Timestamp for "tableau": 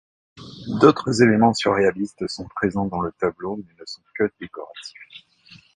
3.11-3.57